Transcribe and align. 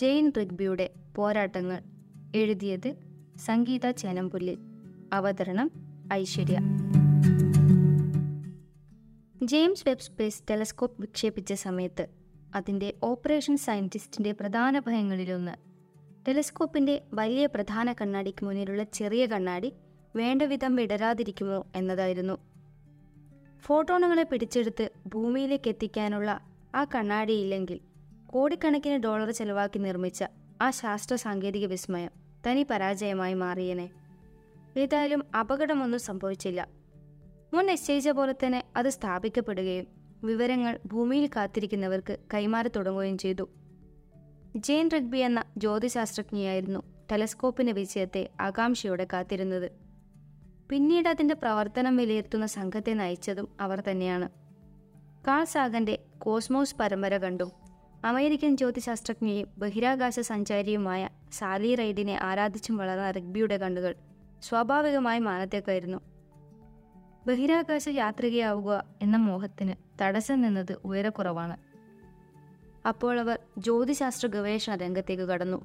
ജെയിൻ 0.00 0.32
റിഗ്ബിയുടെ 0.36 0.90
പോരാട്ടങ്ങൾ 1.16 1.82
എഴുതിയത് 2.34 2.94
സംഗീത 3.36 3.90
ചേനംപുല്ലിൽ 3.90 4.58
അവതരണം 5.12 5.70
Aishwarya. 6.12 6.58
James 9.42 9.84
Webb 9.88 10.00
Space 10.00 10.42
Telescope 10.50 11.00
വിക്ഷേപിച്ച 11.00 11.52
സമയത്ത് 11.52 12.08
അതിന്റെ 12.54 12.94
ഓപ്പറേഷൻ 13.02 13.56
സയന്റിസ്റ്റിന്റെ 13.56 14.32
പ്രധാന 14.32 14.78
ഭയങ്ങളിലൊന്ന്. 14.78 15.52
ടെലസ്കോപ്പിന്റെ 16.28 17.02
വലിയ 17.14 17.46
പ്രധാന 17.46 17.92
കണ്ണാടിക്ക് 17.92 18.44
മുന്നിലുള്ള 18.44 18.82
ചെറിയ 18.82 19.26
കണ്ണാടി 19.26 19.72
വേണ്ടവിധം 20.16 20.76
വിടരാതിരിക്കുമോ 20.76 21.66
എന്നതായിരുന്നു. 21.76 22.38
ഫോട്ടോണുകളെ 23.60 24.22
പിടിച്ചെടുത്ത് 24.22 24.90
ഭൂമിയിലേക്ക് 25.06 25.68
എത്തിക്കാനുള്ള 25.68 26.40
ആ 26.74 26.84
കണ്ണാടിയില്ലെങ്കിൽ 26.84 27.80
കോടിക്കണക്കിന് 28.28 28.96
ഡോളർ 28.96 29.30
ചെലവാക്കി 29.30 29.78
നിർമ്മിച്ച 29.78 30.24
ആ 30.62 30.70
ശാസ്ത്ര 30.70 31.14
സാങ്കേതിക 31.14 31.66
വിസ്മയം 31.66 32.10
തനി 32.46 32.66
പരാജയമായി 32.70 33.34
മാറിയനെ. 33.34 33.90
ഏതായാലും 34.76 35.24
അപകടമൊന്നും 35.40 36.00
സംഭവിച്ചില്ല. 36.00 36.68
മുൻ 37.54 37.66
നിശ്ചയിച്ച 37.66 38.08
പോലെ 38.08 38.32
തന്നെ 38.32 38.64
അത് 38.76 38.88
സ്ഥാപിക്കപ്പെടുകയും 38.88 39.86
വിവരങ്ങൾ 40.24 40.78
ഭൂമിയിൽ 40.86 41.30
കാത്തിരിക്കുന്നവർക്ക് 41.36 42.18
കൈമാറി 42.34 42.68
തുടങ്ങുകയും 42.68 43.18
ചെയ്തു. 43.18 43.48
ജെയിൻ 44.56 44.90
റഗ്ബി 44.94 45.18
എന്ന 45.18 45.44
ജ്യോതിശാസ്ത്രജ്ഞയായിരുന്നു 45.56 46.82
ടെലസ്കോപ്പിന്റെ 47.12 47.72
വിജയത്തെ 47.72 48.30
ആകാംക്ഷയോടെ 48.40 49.06
കാത്തിരുന്നത്. 49.12 49.72
പിന്നീട് 50.70 51.08
അതിന്റെ 51.08 51.34
പ്രവർത്തനം 51.34 51.96
വിലയിരുത്തുന്ന 51.96 52.46
സംഘത്തെ 52.46 52.92
നയിച്ചതും 52.92 53.48
അവർ 53.60 53.82
തന്നെയാണ്. 53.90 54.28
കാൾ 55.28 55.44
സാഗന്റെ 55.44 55.98
കോസ്മോസ് 56.18 56.76
പരമ്പര 56.80 57.16
കണ്ടു 57.16 57.50
അമേരിക്കൻ 58.08 58.56
ജ്യോതിശാസ്ത്രജ്ഞയും 58.56 59.48
ബഹിരാകാശ 59.58 60.20
സഞ്ചാരിയുമായ 60.20 61.08
സാലി 61.32 61.74
റൈഡിനെ 61.74 62.18
ആരാധിച്ചും 62.22 62.76
വളർന്ന 62.76 63.10
റഗ്ബിയുടെ 63.10 63.56
കണ്ണുകൾ 63.56 63.94
സ്വാഭാവികമായി 64.42 65.18
മാനത്തേക്കായിരുന്നു. 65.18 65.98
ബഹിരാകാശ 67.26 67.88
യാത്രികയാവുക 67.88 68.84
എന്ന 69.02 69.16
മോഹത്തിന് 69.16 69.74
തടസ്സം 70.02 70.40
നിന്നത് 70.40 70.78
ഉയരക്കുറവാണ് 70.84 71.56
അപ്പോൾ 72.88 73.20
അവർ 73.20 73.38
ജ്യോതിശാസ്ത്ര 73.58 74.26
ഗവേഷണ 74.26 74.74
രംഗത്തേക്ക് 74.74 75.22
കടന്നു. 75.22 75.58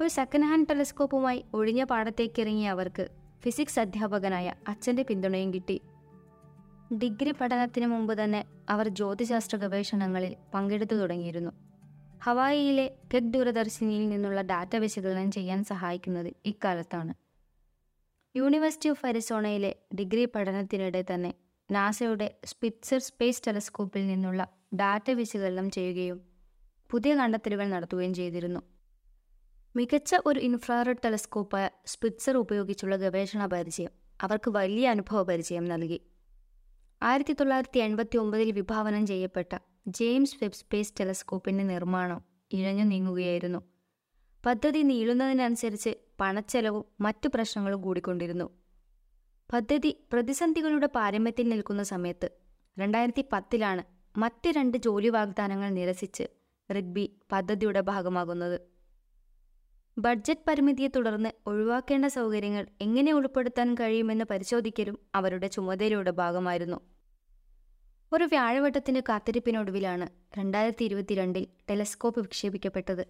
ഒരു 0.00 0.08
സെക്കൻഡ് 0.08 0.44
ഹാൻഡ് 0.44 0.68
ടെലിസ്കോപ്പുമായി 0.68 1.44
ഒഴിഞ്ഞ 1.54 1.84
പാടത്തേക്കിറങ്ങിയ 1.84 2.68
അവർക്ക് 2.68 3.06
ഫിസിക്സ് 3.44 3.80
അധ്യാപകനായ 3.80 4.54
അച്ഛന്റെ 4.68 5.02
പിന്തുണയും 5.02 5.54
കിട്ടി. 5.54 5.80
ഡിഗ്രി 6.94 7.30
പഠനത്തിന് 7.30 7.86
മുമ്പ് 7.86 8.24
തന്നെ 8.24 8.44
അവർ 8.68 8.88
ജ്യോതിശാസ്ത്ര 8.88 9.56
ഗവേഷണങ്ങളിൽ 9.56 10.36
പങ്കെടുത്തു 10.54 10.94
തുടങ്ങിയിരുന്നു. 10.94 11.50
ഹവായിയിലെ 12.22 12.96
കെക് 13.14 13.32
ദൂരദർശിനിയിൽ 13.32 14.08
നിന്നുള്ള 14.08 14.40
ഡാറ്റ 14.40 14.76
വിശകലനം 14.76 15.30
ചെയ്യാൻ 15.30 15.64
സഹായിക്കുന്നത് 15.64 16.32
ഇക്കാലത്താണ്. 16.46 17.14
യൂണിവേഴ്സിറ്റി 18.36 18.88
ഓഫ് 18.88 19.06
അരിസോണയിലെ 19.06 19.76
ഡിഗ്രി 19.94 20.24
പഠനത്തിനിടെ 20.24 21.04
തന്നെ 21.14 21.34
നാസയുടെ 21.70 22.34
സ്പിറ്റ്സർ 22.44 22.98
സ്പേസ് 22.98 23.42
ടെലസ്കോപ്പിൽ 23.46 24.06
നിന്നുള്ള 24.06 24.48
ഡാറ്റ 24.74 25.10
വിശകലനം 25.10 25.70
ചെയ്യുകയും 25.70 26.20
പുതിയ 26.90 27.14
കണ്ടെത്തലുകൾ 27.14 27.68
നടത്തുകയും 27.68 28.14
ചെയ്തിരുന്നു. 28.14 28.60
മികച്ച 29.76 30.16
ഒരു 30.26 30.40
ഇൻഫ്രാറെഡ് 30.40 31.02
ടെലസ്കോപ്പായ 31.04 31.70
സ്പിറ്റ്സർ 31.86 32.36
ഉപയോഗിച്ചുള്ള 32.36 32.96
ഗവേഷണ 32.96 33.46
പരിചയം 33.46 33.90
അവർക്ക് 34.22 34.50
വലിയ 34.50 34.88
അനുഭവ 34.88 35.22
പരിചയം 35.22 35.64
നൽകി. 35.64 36.00
ആയിരത്തി 37.02 37.32
തൊള്ളായിരത്തി 37.32 37.78
എൺപത്തി 37.78 38.16
ഒമ്പതിൽ 38.16 38.52
വിഭാവനം 38.52 39.06
ചെയ്യപ്പെട്ട 39.06 39.58
ജെയിംസ് 39.88 40.36
വെബ് 40.42 40.52
സ്പേസ് 40.52 40.94
ടെലസ്കോപ്പിന്റെ 41.00 41.64
നിർമ്മാണം 41.64 42.24
ഇഴഞ്ഞു 42.52 42.84
നീങ്ങുകയായിരുന്നു. 42.84 43.60
പദ്ധതി 44.46 44.82
നീളുന്നതിനനുസരിച്ച് 44.82 45.92
പണച്ചെലവും 46.20 46.84
മറ്റു 47.00 47.28
പ്രശ്നങ്ങളും 47.34 47.80
കൂടിക്കൊണ്ടിരുന്നു. 47.80 48.46
പദ്ധതി 49.52 50.06
പ്രതിസന്ധികളുടെ 50.12 50.86
പാരമ്യത്തിൽ 50.86 51.48
നിൽക്കുന്ന 51.48 51.82
സമയത്ത് 51.82 52.30
രണ്ടായിരത്തി 52.78 53.24
പത്തിലാണ് 53.32 53.84
മറ്റ് 54.18 54.48
രണ്ട് 54.48 54.78
ജോലി 54.78 55.08
വാഗ്ദാനങ്ങൾ 55.08 55.68
നിരസിച്ച് 55.68 56.24
റിഗ്ബി 56.70 57.20
പദ്ധതിയുടെ 57.32 57.80
ഭാഗമാകുന്നത്. 57.80 58.75
ബഡ്ജറ്റ് 59.98 60.40
പരിമിതിയെ 60.48 60.88
തുടർന്ന് 60.88 61.30
ഒഴിവാക്കേണ്ട 61.46 62.06
സൗകര്യങ്ങൾ 62.06 62.66
എങ്ങനെ 62.80 63.12
ഉൾപ്പെടുത്താൻ 63.12 63.74
കഴിയുമെന്ന് 63.74 64.24
പരിശോധിക്കലും 64.30 64.98
അവരുടെ 65.14 65.46
ചുമതലയുടെ 65.46 66.10
ഭാഗമായിരുന്നു. 66.10 66.80
ഒരു 68.12 68.24
വ്യാഴവട്ടത്തിന്റെ 68.24 69.02
കാത്തിരിപ്പിനൊടുവിലാണ് 69.08 70.38
രണ്ടായിരത്തി 70.38 70.84
ഇരുപത്തിരണ്ടിൽ 70.84 71.48
ടെലസ്കോപ്പ് 71.70 72.20
വിക്ഷേപിക്കപ്പെട്ടത്. 72.20 73.04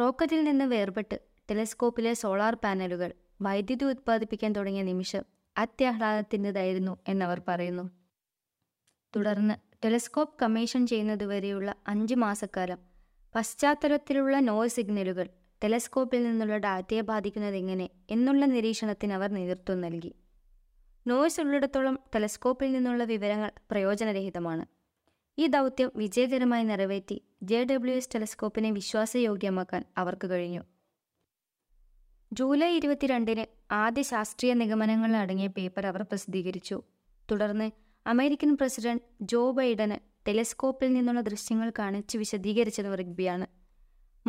റോക്കറ്റിൽ 0.00 0.44
നിന്ന് 0.44 0.64
വേർപെട്ട് 0.64 1.20
ടെലസ്കോപ്പിലെ 1.50 2.14
സോളാർ 2.14 2.54
പാനലുകൾ 2.54 3.12
വൈദ്യുതി 3.42 3.84
ഉത്പാദിപ്പിക്കാൻ 3.84 4.52
തുടങ്ങിയ 4.52 4.82
നിമിഷം 4.82 5.24
അത്യാഹ്ലാദത്തിന്റെതായിരുന്നു 5.58 6.98
എന്നവർ 7.08 7.42
പറയുന്നു. 7.48 7.90
തുടർന്ന് 9.16 9.54
ടെലസ്കോപ്പ് 9.84 10.38
കമ്മീഷൻ 10.42 10.86
ചെയ്യുന്നതുവരെയുള്ള 10.86 11.74
അഞ്ച് 11.86 12.14
മാസക്കാലം 12.14 12.78
പശ്ചാത്തലത്തിലുള്ള 13.34 14.40
നോയ് 14.40 14.68
സിഗ്നലുകൾ 14.68 15.26
ടെലസ്കോപ്പിൽ 15.64 16.22
നിന്നുള്ള 16.22 16.56
ഡാറ്റയെ 16.56 17.00
ബാധിക്കുന്നത് 17.00 17.54
എങ്ങനെ 17.54 17.90
എന്നുള്ള 18.10 18.44
നിരീക്ഷണത്തിന് 18.44 19.12
അവർ 19.12 19.30
നേതൃത്വം 19.30 19.80
നൽകി. 19.80 20.14
നോയ്സ് 21.06 21.40
ഉള്ളിടത്തോളം 21.40 21.98
ടെലസ്കോപ്പിൽ 22.14 22.72
നിന്നുള്ള 22.72 23.04
വിവരങ്ങൾ 23.04 23.50
പ്രയോജനരഹിതമാണ്. 23.70 24.66
ഈ 25.38 25.46
ദൗത്യം 25.46 25.92
വിജയകരമായി 25.96 26.64
നിറവേറ്റി 26.64 27.22
ജെ 27.42 27.64
ഡബ്ല്യു 27.64 27.94
എസ് 27.94 28.08
ടെലസ്കോപ്പിനെ 28.14 28.70
വിശ്വാസയോഗ്യമാക്കാൻ 28.70 29.84
അവർക്ക് 29.96 30.30
കഴിഞ്ഞു. 30.30 30.60
ജൂലൈ 32.32 32.76
ഇരുപത്തിരണ്ടിന് 32.76 33.44
ആദ്യ 33.72 34.02
ശാസ്ത്രീയ 34.02 34.54
നിഗമനങ്ങൾ 34.54 35.16
അടങ്ങിയ 35.16 35.46
പേപ്പർ 35.46 35.86
അവർ 35.86 36.02
പ്രസിദ്ധീകരിച്ചു. 36.02 36.82
തുടർന്ന് 37.30 37.70
അമേരിക്കൻ 38.06 38.56
പ്രസിഡന്റ് 38.56 39.02
ജോ 39.22 39.50
ബൈഡന് 39.50 39.96
ടെലിസ്കോപ്പിൽ 40.28 40.92
നിന്നുള്ള 40.92 41.20
ദൃശ്യങ്ങൾ 41.20 41.72
കാണിച്ച് 41.78 42.18
വിശദീകരിച്ചത് 42.18 42.98
റിഗ്ബിയാണ്. 42.98 43.57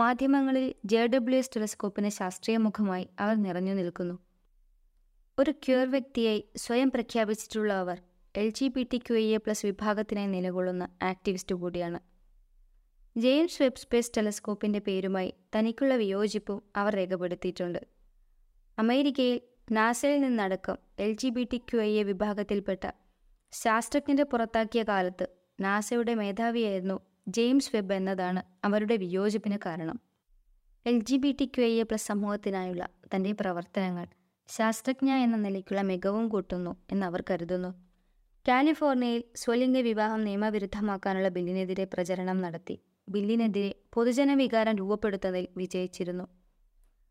മാധ്യമങ്ങളിൽ 0.02 0.74
ജെ 0.86 1.08
ഡബ്ല്യു 1.08 1.40
എസ് 1.40 1.52
ടെലസ്കോപ്പിന് 1.56 2.10
ശാസ്ത്രീയ 2.10 2.58
മുഖമായി 2.58 3.10
അവർ 3.20 3.36
നിറഞ്ഞു 3.36 3.74
നിൽക്കുന്നു. 3.74 4.20
ഒരു 5.40 5.52
ക്യൂർ 5.52 5.92
വ്യക്തിയായി 5.92 6.42
സ്വയം 6.56 6.92
പ്രഖ്യാപിച്ചിട്ടുള്ള 6.92 7.74
അവർ 7.74 7.98
L 8.36 8.50
G 8.50 8.68
B 8.68 8.88
T 8.94 8.98
Q 8.98 9.16
A 9.16 9.38
plus 9.38 9.66
വിഭാഗത്തിനായി 9.66 10.28
നിലകൊള്ളുന്ന 10.28 10.90
ആക്ടിവിസ്റ്റ് 11.04 11.56
കൂടിയാണ്. 11.56 12.00
ജെയിംസ് 13.18 13.62
വെബ് 13.62 13.78
സ്പേസ് 13.78 14.12
ടെലസ്കോപ്പിന്റെ 14.18 14.80
പേരുമായി 14.80 15.34
തനിക്കുള്ള 15.56 15.96
വിയോജിപ്പും 15.96 16.64
അവർ 16.76 16.96
രേഖപ്പെടുത്തിയിട്ടുണ്ട്. 16.96 17.82
അമേരിക്കയിൽ 18.78 19.42
നാസയിൽ 19.72 20.22
നിന്നടക്കം 20.22 20.78
L 21.00 21.12
G 21.14 21.30
B 21.30 21.48
T 21.54 21.58
Q 21.58 21.82
A 21.82 22.04
വിഭാഗത്തിൽപ്പെട്ട 22.04 22.92
ശാസ്ത്രജ്ഞരെ 23.52 24.24
പുറത്താക്കിയ 24.24 24.84
കാലത്ത് 24.84 25.28
നാസയുടെ 25.60 26.14
മേധാവിയായിരുന്നു 26.14 26.98
ജെയിംസ് 27.30 27.76
വെബ് 27.76 27.94
എന്നതാണ് 27.94 28.42
അവരുടെ 28.64 28.98
വിയോജിപ്പിന് 28.98 29.58
കാരണം. 29.66 30.00
L 30.86 31.00
G 31.00 31.18
B 31.18 31.38
T 31.42 31.46
Q 31.46 31.66
A 31.66 31.84
plus 31.84 32.08
സമൂഹത്തിനായുള്ള 32.08 32.88
തന്റെ 33.16 33.32
പ്രവർത്തനങ്ങൾ 33.32 34.08
ശാസ്ത്രജ്ഞ 34.48 35.12
എന്ന 35.12 35.38
നിലയ്ക്കുള്ള 35.38 35.82
മികവും 35.82 36.30
കൂട്ടുന്നു 36.30 36.78
എന്ന് 36.92 37.06
അവർ 37.06 37.24
കരുതുന്നു. 37.30 37.68
കാലിഫോർണിയയിൽ 38.48 39.24
സ്വലിംഗ 39.36 39.78
വിവാഹം 39.78 40.24
നിയമവിരുദ്ധമാക്കാനുള്ള 40.24 41.28
ബില്ലിനെതിരെ 41.28 41.84
പ്രചരണം 41.84 42.42
നടത്തി. 42.42 42.80
ബില്ലിനെതിരെ 43.10 43.76
പൊതുജന 43.94 44.34
വികാരം 44.34 44.76
രൂപപ്പെടുത്തുന്നതിൽ 44.76 45.48
വിജയിച്ചിരുന്നു. 45.58 46.28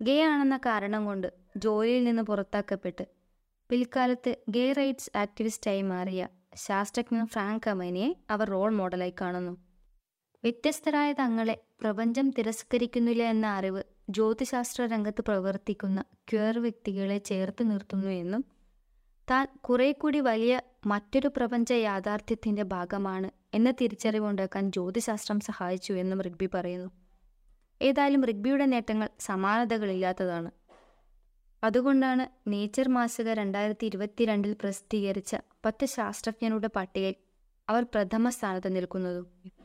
ഗേ 0.02 0.22
ആണെന്ന 0.22 0.56
കാരണം 0.56 1.04
കൊണ്ട് 1.04 1.32
ജോലിയിൽ 1.56 2.04
നിന്ന് 2.04 2.22
പുറത്താക്കപ്പെട്ട് 2.22 3.06
പിൽക്കാലത്ത് 3.70 4.36
ഗേ 4.48 4.72
റൈറ്റ്സ് 4.72 5.18
ആക്ടിവിസ്റ്റായി 5.18 5.82
മാറിയ 5.82 6.28
ശാസ്ത്രജ്ഞ 6.56 7.24
ഫ്രാങ്ക് 7.24 7.70
അമേനിയെ 7.70 8.14
അവർ 8.30 8.50
റോൾ 8.50 8.70
മോഡലായി 8.72 9.14
കാണുന്നു. 9.21 9.67
വ്യത്യസ്തരായ 10.44 11.12
തങ്ങളെ 11.12 11.60
പ്രപഞ്ചം 11.80 12.30
തിരസ്കരിക്കുന്നില്ല 12.30 13.22
എന്ന 13.22 13.46
അറിവ് 13.46 13.82
ജ്യോതിശാസ്ത്ര 14.10 14.86
രംഗത്ത് 14.86 15.20
പ്രവർത്തിക്കുന്ന 15.20 16.04
ക്യൂർ 16.32 16.58
വ്യക്തികളെ 16.58 17.18
ചേർത്ത് 17.18 17.70
നിർത്തുന്നു 17.70 18.08
എന്നും 18.08 18.44
താൻ 19.30 19.48
കുറെ 19.64 19.92
കൂടി 19.92 20.20
വലിയ 20.20 20.60
മറ്റൊരു 20.86 21.28
പ്രപഞ്ച 21.28 21.72
യാഥാർത്ഥ്യത്തിന്റെ 21.72 22.62
ഭാഗമാണ് 22.62 23.30
എന്ന 23.54 23.70
തിരിച്ചറിവുണ്ടാക്കാൻ 23.70 24.72
ജ്യോതിശാസ്ത്രം 24.72 25.40
സഹായിച്ചു 25.40 25.92
എന്നും 25.92 26.22
റിഗ്ബി 26.22 26.48
പറയുന്നു. 26.54 26.90
ഏതായാലും 27.82 28.24
റിഗ്ബിയുടെ 28.24 28.64
നേട്ടങ്ങൾ 28.64 29.08
സമാനതകളില്ലാത്തതാണ്. 29.20 30.50
അതുകൊണ്ടാണ് 31.64 32.50
നേച്ചർ 32.50 32.88
മാസിക 32.88 33.28
രണ്ടായിരത്തി 33.28 33.86
ഇരുപത്തിരണ്ടിൽ 33.86 34.52
പ്രസിദ്ധീകരിച്ച 34.52 35.36
പത്ത് 35.64 35.86
ശാസ്ത്രജ്ഞരുടെ 35.86 36.70
പട്ടികയിൽ 36.76 37.14
അവർ 37.68 37.82
പ്രഥമ 37.82 38.28
സ്ഥാനത്ത് 38.28 38.76
നിൽക്കുന്നതും. 38.76 39.58